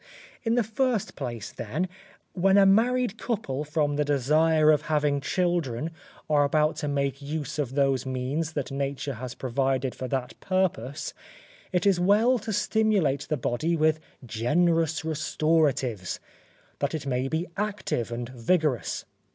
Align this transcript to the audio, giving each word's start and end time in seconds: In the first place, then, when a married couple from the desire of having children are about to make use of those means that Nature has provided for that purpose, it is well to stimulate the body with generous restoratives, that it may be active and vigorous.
In 0.41 0.55
the 0.55 0.63
first 0.63 1.15
place, 1.15 1.51
then, 1.51 1.87
when 2.33 2.57
a 2.57 2.65
married 2.65 3.19
couple 3.19 3.63
from 3.63 3.97
the 3.97 4.03
desire 4.03 4.71
of 4.71 4.81
having 4.89 5.21
children 5.21 5.91
are 6.27 6.43
about 6.43 6.75
to 6.77 6.87
make 6.87 7.21
use 7.21 7.59
of 7.59 7.75
those 7.75 8.03
means 8.03 8.53
that 8.53 8.71
Nature 8.71 9.13
has 9.13 9.35
provided 9.35 9.93
for 9.93 10.07
that 10.07 10.33
purpose, 10.39 11.13
it 11.71 11.85
is 11.85 11.99
well 11.99 12.39
to 12.39 12.51
stimulate 12.51 13.27
the 13.29 13.37
body 13.37 13.75
with 13.75 13.99
generous 14.25 15.05
restoratives, 15.05 16.19
that 16.79 16.95
it 16.95 17.05
may 17.05 17.27
be 17.27 17.45
active 17.55 18.11
and 18.11 18.27
vigorous. 18.29 19.05